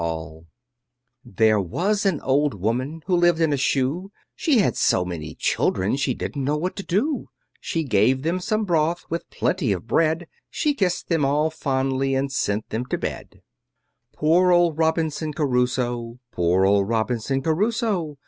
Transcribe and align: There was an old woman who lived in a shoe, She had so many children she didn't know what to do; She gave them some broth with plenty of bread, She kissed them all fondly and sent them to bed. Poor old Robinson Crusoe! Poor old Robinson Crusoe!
There 1.23 1.59
was 1.59 2.07
an 2.07 2.21
old 2.21 2.55
woman 2.55 3.03
who 3.05 3.15
lived 3.15 3.39
in 3.39 3.53
a 3.53 3.55
shoe, 3.55 4.11
She 4.35 4.57
had 4.57 4.75
so 4.75 5.05
many 5.05 5.35
children 5.35 5.95
she 5.95 6.15
didn't 6.15 6.43
know 6.43 6.57
what 6.57 6.75
to 6.77 6.83
do; 6.83 7.29
She 7.59 7.83
gave 7.83 8.23
them 8.23 8.39
some 8.39 8.65
broth 8.65 9.05
with 9.11 9.29
plenty 9.29 9.71
of 9.71 9.85
bread, 9.85 10.25
She 10.49 10.73
kissed 10.73 11.07
them 11.09 11.23
all 11.23 11.51
fondly 11.51 12.15
and 12.15 12.31
sent 12.31 12.67
them 12.69 12.87
to 12.87 12.97
bed. 12.97 13.43
Poor 14.11 14.51
old 14.51 14.79
Robinson 14.79 15.33
Crusoe! 15.33 16.17
Poor 16.31 16.65
old 16.65 16.89
Robinson 16.89 17.43
Crusoe! 17.43 18.17